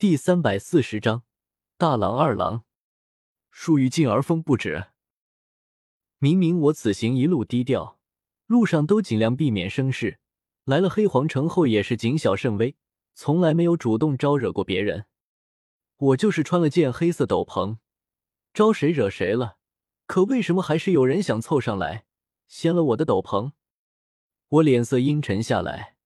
[0.00, 1.24] 第三百四十章，
[1.76, 2.62] 大郎二郎，
[3.50, 4.90] 树欲静而风不止。
[6.18, 7.98] 明明我此行一路低调，
[8.46, 10.20] 路上都尽量避免生事，
[10.62, 12.76] 来了黑皇城后也是谨小慎微，
[13.14, 15.06] 从来没有主动招惹过别人。
[15.96, 17.78] 我就是穿了件黑色斗篷，
[18.54, 19.56] 招谁惹谁了？
[20.06, 22.04] 可为什么还是有人想凑上来
[22.46, 23.50] 掀了我的斗篷？
[24.46, 25.96] 我脸色阴沉下来，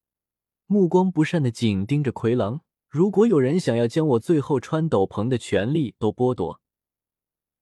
[0.64, 2.62] 目光不善的紧盯着奎狼。
[2.92, 6.60] 如果有人想要将我最后穿斗篷的权利都剥夺，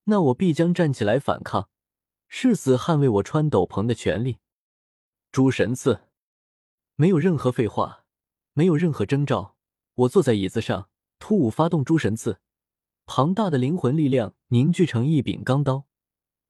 [0.06, 1.70] 那我必将站起来反抗，
[2.26, 4.38] 誓死捍卫我穿斗篷的权利。
[5.30, 6.00] 诸神赐，
[6.96, 8.04] 没有任何废话，
[8.54, 9.54] 没有任何征兆。
[9.94, 12.40] 我坐在椅子上，突兀发动诸神赐，
[13.06, 15.86] 庞大的灵魂力量凝聚成一柄钢刀，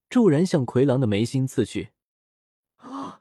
[0.09, 1.91] 骤然向奎狼的眉心刺去。
[2.77, 3.20] 啊！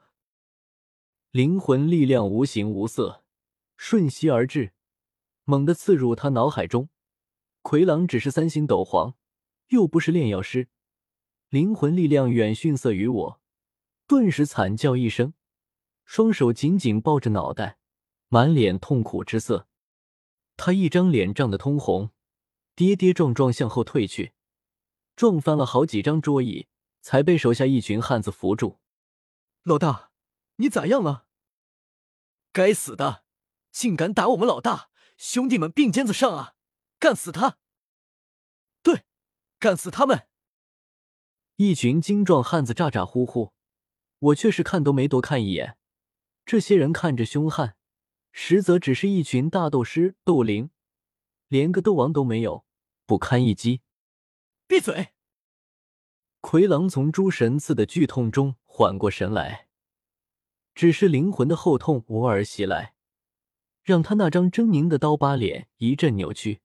[1.32, 3.22] 灵魂力量无形无色，
[3.76, 4.72] 瞬息而至。
[5.50, 6.90] 猛地刺入他脑海中，
[7.62, 9.16] 奎狼只是三星斗皇，
[9.70, 10.68] 又不是炼药师，
[11.48, 13.40] 灵魂力量远逊色于我，
[14.06, 15.34] 顿时惨叫一声，
[16.04, 17.78] 双手紧紧抱着脑袋，
[18.28, 19.66] 满脸痛苦之色。
[20.56, 22.10] 他一张脸涨得通红，
[22.76, 24.32] 跌跌撞撞向后退去，
[25.16, 26.68] 撞翻了好几张桌椅，
[27.00, 28.78] 才被手下一群汉子扶住。
[29.64, 30.12] 老大，
[30.58, 31.26] 你咋样了？
[32.52, 33.24] 该死的，
[33.72, 34.89] 竟敢打我们老大！
[35.20, 36.54] 兄弟们，并肩子上啊！
[36.98, 37.58] 干死他！
[38.82, 39.04] 对，
[39.58, 40.26] 干死他们！
[41.56, 43.52] 一群精壮汉子咋咋呼呼，
[44.18, 45.76] 我却是看都没多看一眼。
[46.46, 47.76] 这些人看着凶悍，
[48.32, 50.70] 实则只是一群大斗师、斗灵，
[51.48, 52.64] 连个斗王都没有，
[53.04, 53.82] 不堪一击。
[54.66, 55.12] 闭嘴！
[56.40, 59.68] 奎狼从诸神赐的剧痛中缓过神来，
[60.74, 62.94] 只是灵魂的后痛偶尔袭来。
[63.82, 66.60] 让他那张狰狞的刀疤脸一阵扭曲，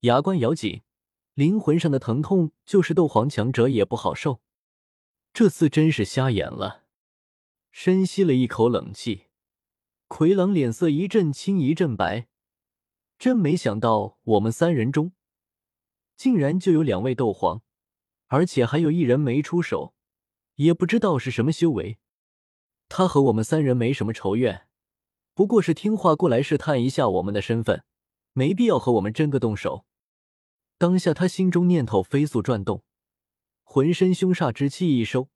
[0.00, 0.82] 牙关咬紧，
[1.34, 4.40] 灵魂上的疼痛就是斗皇强者也不好受。
[5.32, 6.84] 这次真是瞎眼了。
[7.70, 9.28] 深吸了一口冷气，
[10.08, 12.28] 奎狼脸色一阵青一阵白，
[13.18, 15.12] 真没想到我们三人中
[16.16, 17.62] 竟然就有两位斗皇，
[18.26, 19.94] 而且还有一人没出手，
[20.56, 21.98] 也不知道是什么修为。
[22.90, 24.68] 他和我们三人没什么仇怨。
[25.34, 27.84] 不过是听话过来试探一下我们的身份，
[28.32, 29.86] 没必要和我们真个动手。
[30.78, 32.84] 当下他心中念头飞速转动，
[33.62, 35.28] 浑身凶煞之气一收，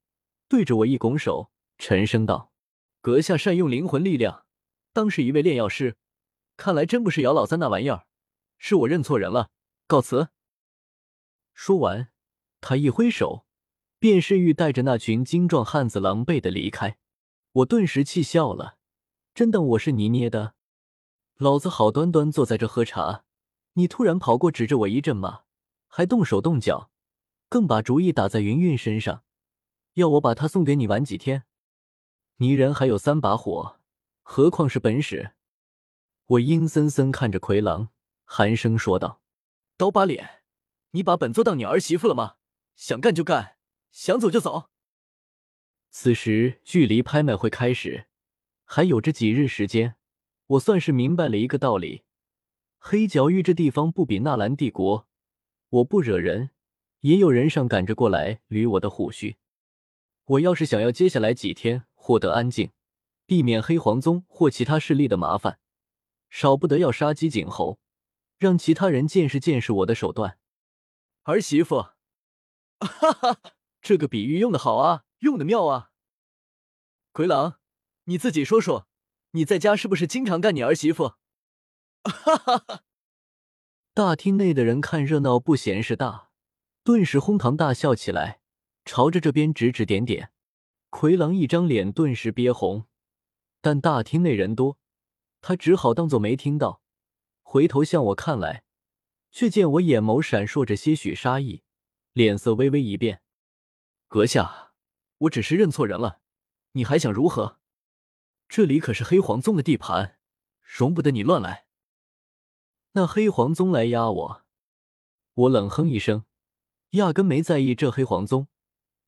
[0.48, 2.52] 对着我一拱手，沉声道
[3.00, 4.44] ：“阁下善用灵魂力量，
[4.92, 5.96] 当是一位炼药师，
[6.56, 8.06] 看来真不是姚老三那玩意儿，
[8.58, 9.50] 是我认错人了，
[9.86, 10.28] 告辞。”
[11.54, 12.08] 说完，
[12.60, 13.46] 他一挥手，
[13.98, 16.98] 便是欲带着那群精壮汉子狼狈的离开。
[17.52, 18.75] 我顿时气笑了。
[19.36, 20.54] 真当我是泥捏的？
[21.36, 23.24] 老子好端端坐在这喝茶，
[23.74, 25.42] 你突然跑过指着我一阵骂，
[25.88, 26.91] 还动手动脚，
[27.50, 29.25] 更把主意打在云云身上，
[29.92, 31.44] 要我把他送给你玩几天？
[32.36, 33.78] 泥人还有三把火，
[34.22, 35.32] 何况是本使？
[36.28, 37.91] 我阴森森看着奎狼，
[38.25, 39.20] 寒声说道
[39.76, 40.44] ：“刀疤脸，
[40.92, 42.36] 你把本座当你儿媳妇了吗？
[42.75, 43.58] 想干就干，
[43.91, 44.70] 想走就走。”
[45.92, 48.06] 此时距离拍卖会开始。
[48.69, 49.94] 还有这几日时间，
[50.49, 52.03] 我算是明白了一个道理：
[52.78, 55.06] 黑角域这地方不比纳兰帝国，
[55.71, 56.50] 我不惹人，
[57.00, 59.37] 也有人上赶着过来捋我的胡须。
[60.25, 62.72] 我要是想要接下来几天获得安静，
[63.25, 65.60] 避免黑黄宗或其他势力的麻烦，
[66.28, 67.78] 少不得要杀鸡儆猴，
[68.37, 70.38] 让其他人见识见识我的手段。
[71.22, 71.76] 儿媳妇，
[72.82, 73.38] 哈哈，
[73.81, 75.93] 这个比喻用的好啊，用的妙啊，
[77.12, 77.60] 奎狼。
[78.09, 78.87] 你自己说说，
[79.33, 81.15] 你在家是不是经常干你儿媳妇？
[82.05, 82.83] 哈哈哈！
[83.94, 86.31] 大厅内的人看热闹不嫌事大，
[86.84, 88.41] 顿时哄堂大笑起来，
[88.84, 90.31] 朝着这边指指点点。
[90.91, 92.87] 奎狼一张脸顿时憋红，
[93.61, 94.78] 但大厅内人多，
[95.41, 96.81] 他只好当做没听到，
[97.43, 98.62] 回头向我看来，
[99.33, 101.64] 却见我眼眸闪烁着些许杀意，
[102.12, 103.20] 脸色微微一变
[104.06, 104.75] ：“阁下，
[105.19, 106.20] 我只是认错人了，
[106.73, 107.59] 你还想如何？”
[108.48, 110.19] 这里可是黑皇宗的地盘，
[110.62, 111.66] 容不得你乱来。
[112.93, 114.43] 那黑皇宗来压我，
[115.34, 116.25] 我冷哼一声，
[116.90, 118.48] 压根没在意这黑皇宗。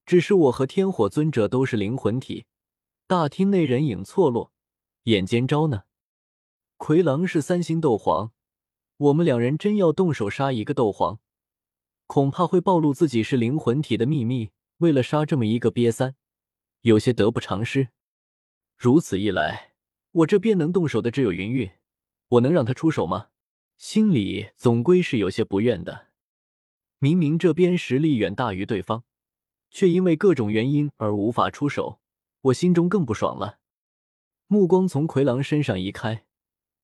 [0.05, 2.47] 只是我和天火尊者都是灵魂体。
[3.07, 4.53] 大厅内人影错落，
[5.05, 5.85] 眼尖招呢。
[6.77, 8.33] 奎狼是三星斗皇，
[8.97, 11.21] 我们两人真要动手杀一个斗皇，
[12.07, 14.51] 恐怕会暴露自己是灵魂体的秘密。
[14.79, 16.15] 为了杀这么一个瘪三，
[16.83, 17.89] 有些得不偿失。
[18.79, 19.73] 如此一来，
[20.13, 21.69] 我这边能动手的只有云云，
[22.29, 23.31] 我能让他出手吗？
[23.77, 26.11] 心里总归是有些不愿的。
[27.01, 29.03] 明明这边实力远大于对方，
[29.69, 32.01] 却因为各种原因而无法出手，
[32.43, 33.59] 我心中更不爽了。
[34.47, 36.25] 目光从奎狼身上移开，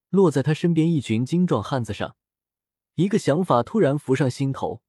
[0.08, 2.16] 落在他身边一群精壮汉子上，
[2.96, 4.82] 一个想法突然浮上心头，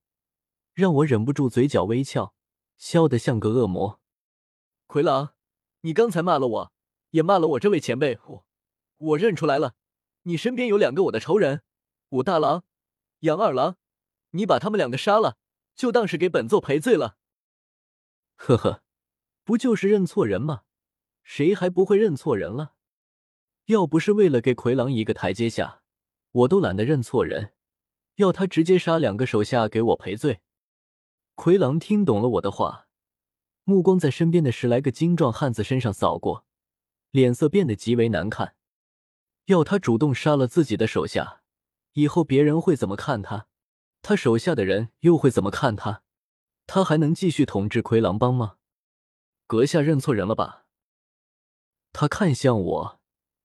[0.74, 2.34] 让我忍不住嘴角微翘，
[2.78, 4.02] 笑得像个恶魔。
[4.88, 5.36] 奎狼，
[5.81, 6.74] 你刚才骂了我，
[7.15, 8.45] 也骂了我这位前辈，我
[8.97, 9.73] 我认出来了，
[10.23, 11.62] 你身边有两个我的仇人，
[12.09, 12.65] 武大郎、
[13.21, 13.77] 杨二郎。
[14.31, 15.38] 你把他们两个杀了，
[15.73, 17.15] 就当是给本座赔罪了。
[18.35, 18.83] 呵呵，
[19.45, 20.63] 不就是认错人吗？
[21.23, 22.73] 谁还不会认错人了？
[23.68, 25.83] 要不是为了给奎狼一个台阶下，
[26.31, 27.53] 我都懒得认错人，
[28.15, 30.41] 要他直接杀两个手下给我赔罪。
[31.35, 32.89] 奎狼听懂了我的话，
[33.63, 36.44] 目光在身边的十来个精壮汉子身上扫过，
[37.15, 38.57] 脸色变得极为难看。
[39.45, 41.44] 要他主动杀了自己的手下，
[41.94, 43.47] 以后别人会怎么看他？
[44.01, 46.03] 他手下的人又会怎么看他？
[46.67, 48.57] 他还能继续统治奎狼帮吗？
[49.47, 50.65] 阁下认错人了吧？
[51.94, 53.00] 他看向我，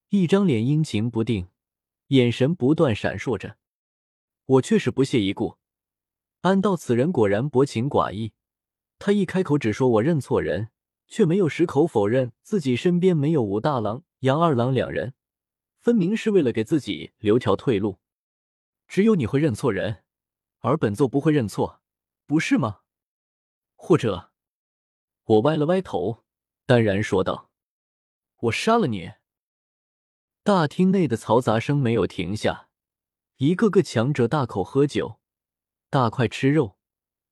[0.09, 1.47] 一张脸阴晴不定，
[2.09, 3.57] 眼神不断闪烁着。
[4.47, 5.59] 我却是不屑一顾，
[6.41, 8.33] 暗道此人果然薄情寡义。
[8.99, 10.71] 他一开口只说我认错人，
[11.11, 15.13] 却没有矢口否认自己身边没有武大郎、杨二郎两人，
[15.79, 17.99] 分明是为了给自己留条退路。
[18.89, 20.05] 只有你会认错人。
[20.63, 21.81] 而本座不会认错，
[22.27, 22.81] 不是吗？
[23.77, 24.31] 或者，
[25.25, 26.23] 我歪了歪头，
[26.67, 27.51] 淡然说道
[28.43, 29.13] ：“我杀了你。”
[30.45, 32.69] 大厅内的嘈杂声没有停下，
[33.39, 35.19] 一个个强者大口喝酒，
[35.89, 36.77] 大块吃肉，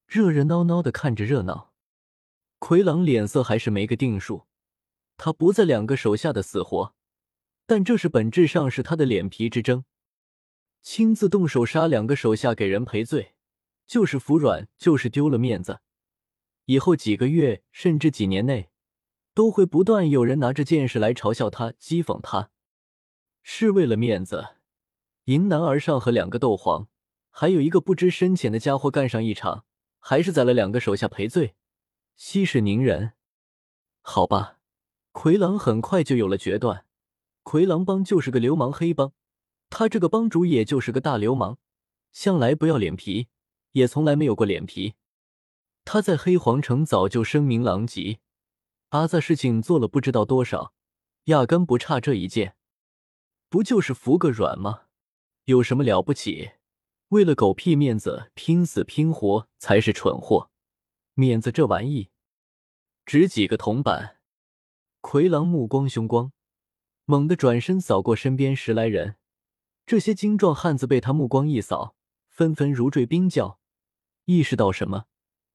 [0.06, 1.67] 热热闹闹的看着热闹。
[2.58, 4.46] 奎狼脸色还是没个定数，
[5.16, 6.94] 他不在两个手下的死活，
[7.66, 9.84] 但这是本质上是他的脸皮之争。
[10.82, 13.34] 亲自动手杀两个手下给人赔罪，
[13.86, 15.80] 就是服软，就是丢了面子。
[16.66, 18.70] 以后几个月甚至几年内，
[19.34, 22.50] 都会不断有人拿着剑士来嘲笑他、讥讽他，
[23.42, 24.56] 是为了面子。
[25.24, 26.88] 迎难而上和两个斗皇，
[27.30, 29.64] 还有一个不知深浅的家伙干上一场，
[29.98, 31.54] 还是宰了两个手下赔罪，
[32.20, 33.12] 息事宁人。
[34.00, 34.58] 好吧，
[35.12, 36.84] 奎狼很快就有了决断，
[37.44, 39.12] 奎狼帮就是个流氓黑帮。
[39.70, 41.58] 他这个帮主也就是个大流氓，
[42.10, 43.28] 向来不要脸皮，
[43.70, 44.94] 也从来没有过脸皮。
[45.84, 48.18] 他在黑皇城早就声名狼藉，
[48.88, 50.72] 阿萨事情做了不知道多少，
[51.26, 52.56] 压根不差这一件。
[53.48, 54.86] 不就是服个软吗？
[55.44, 56.50] 有什么了不起？
[57.10, 60.50] 为了狗屁面子拼死拼活才是蠢货。
[61.20, 62.12] 面子这玩意，
[63.04, 64.20] 值几个铜板？
[65.00, 66.30] 奎狼目光凶光，
[67.06, 69.16] 猛地转身扫过身边十来人。
[69.84, 71.96] 这些精壮汉子被他目光一扫，
[72.28, 73.58] 纷纷如坠冰窖，
[74.26, 75.06] 意识到什么，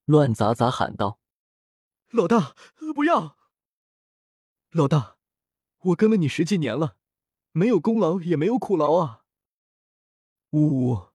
[0.03, 1.21] 乱砸砸喊道
[2.11, 2.55] ：“老大，
[2.93, 3.37] 不要！
[4.71, 5.15] 老大，
[5.79, 6.97] 我跟了你十几年了，
[7.53, 9.23] 没有功劳也没有苦劳啊！
[10.49, 11.11] 呜呜，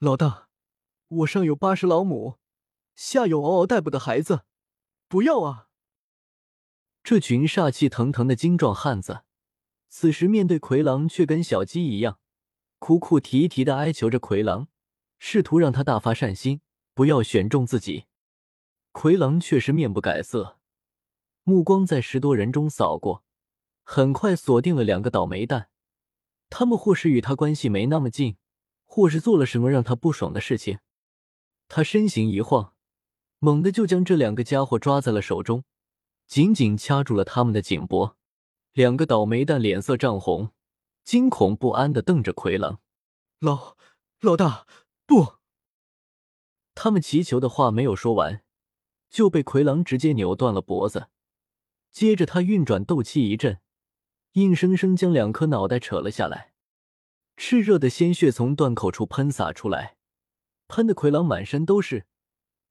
[0.00, 0.48] 老大，
[1.06, 2.40] 我上有八十老母，
[2.98, 4.42] 下有嗷嗷待哺的孩子，
[5.06, 5.68] 不要啊！”
[7.04, 9.22] 这群煞气腾腾的精壮汉子，
[9.88, 12.18] 此时面对奎狼，却跟小鸡一样。
[12.80, 14.66] 哭哭啼啼的哀求着奎狼，
[15.20, 16.60] 试图让他大发善心，
[16.92, 18.06] 不要选中自己。
[18.90, 20.58] 奎狼却是面不改色，
[21.44, 23.22] 目光在十多人中扫过，
[23.84, 25.70] 很快锁定了两个倒霉蛋。
[26.50, 28.38] 他们或是与他关系没那么近，
[28.84, 30.80] 或是做了什么让他不爽的事情。
[31.68, 32.74] 他身形一晃，
[33.38, 35.64] 猛地就将这两个家伙抓在了手中，
[36.26, 38.16] 紧紧掐住了他们的颈脖。
[38.72, 40.52] 两个倒霉蛋脸色涨红。
[41.04, 42.82] 惊恐不安的瞪着奎狼，
[43.40, 43.78] 老
[44.20, 44.66] 老大
[45.06, 45.36] 不！
[46.74, 48.42] 他们祈求的话没有说完，
[49.08, 51.08] 就被奎狼直接扭断了脖子。
[51.92, 53.62] 接着他运转斗气一阵，
[54.32, 56.52] 硬生生将两颗脑袋扯了下来。
[57.38, 59.96] 炽热的鲜血从断口处喷洒出来，
[60.66, 62.04] 喷的奎狼满身都是，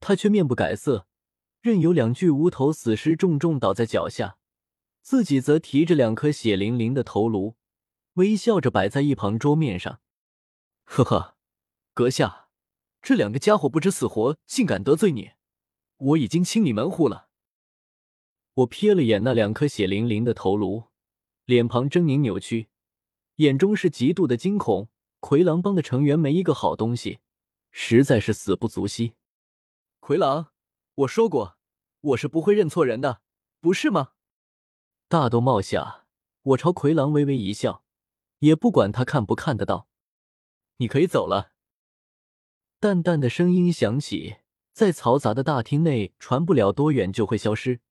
[0.00, 1.06] 他却面不改色，
[1.60, 4.38] 任由两具无头死尸重重倒在脚下，
[5.02, 7.56] 自己则提着两颗血淋淋的头颅。
[8.14, 10.00] 微笑着摆在一旁桌面上，
[10.84, 11.36] 呵呵，
[11.94, 12.48] 阁下，
[13.00, 15.30] 这两个家伙不知死活，竟敢得罪你，
[15.98, 17.28] 我已经清理门户了。
[18.54, 20.84] 我瞥了眼那两颗血淋淋的头颅，
[21.44, 22.68] 脸庞狰狞扭曲，
[23.36, 24.88] 眼中是极度的惊恐。
[25.20, 27.18] 魁狼帮的成员没一个好东西，
[27.70, 29.14] 实在是死不足惜。
[30.08, 30.52] 魁狼，
[30.94, 31.58] 我说过，
[32.00, 33.20] 我是不会认错人的，
[33.60, 34.12] 不是吗？
[35.06, 36.06] 大都冒下，
[36.40, 37.84] 我朝魁狼微微一笑。
[38.38, 39.86] 也不管他看不看得到，
[40.78, 41.52] 你可以走了。
[42.80, 44.36] 淡淡的声音响起，
[44.72, 47.82] 在嘈杂的大厅内传不了多远就会消失。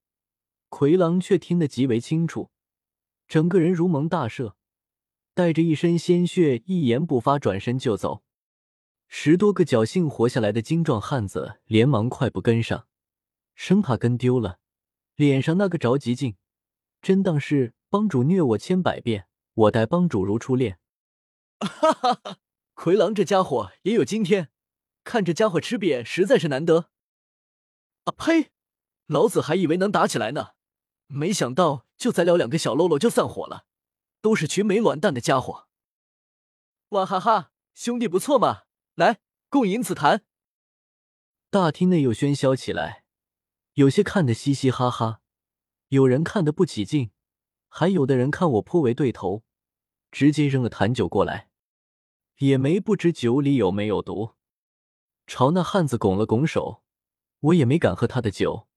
[0.69, 2.50] 奎狼却听得极为清楚，
[3.27, 4.55] 整个人如蒙大赦，
[5.36, 8.24] 带着一身鲜血，一言不发，转身就走。
[9.07, 12.87] 十多个侥幸活下来的精壮汉子连忙快步跟上，
[13.55, 14.59] 生怕跟丢了，
[15.15, 16.35] 脸上那个着急劲，
[17.01, 20.79] 真当是帮主虐我千百遍，我待帮主如初恋。
[21.59, 22.37] 哈哈哈！
[22.73, 24.49] 奎狼这家伙也有今天，
[25.03, 26.89] 看这家伙吃瘪，实在是难得。
[28.03, 28.51] 啊呸！
[29.07, 30.49] 老子还以为能打起来呢，
[31.07, 33.65] 没想到就宰了两个小喽啰就散伙了，
[34.21, 35.67] 都是群没卵蛋的家伙。
[36.89, 38.63] 哇哈哈，兄弟不错嘛！
[38.97, 40.25] 来，共饮此坛。
[41.51, 43.03] 大厅内又喧嚣起来，
[43.73, 45.21] 有些看得嘻嘻哈哈，
[45.89, 47.11] 有人看得不起劲，
[47.69, 49.43] 还有的人看我颇为对头，
[50.09, 51.49] 直接扔了坛酒过来。
[52.39, 54.31] 也没不知酒里有没有毒，
[55.27, 56.81] 朝那汉子拱了拱手，
[57.41, 58.67] 我也没敢喝他的酒，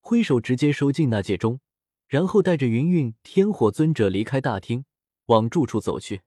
[0.00, 1.60] 挥手直接收进那戒中，
[2.08, 4.84] 然后带着云云天火尊者离开大厅，
[5.26, 6.22] 往住处走去。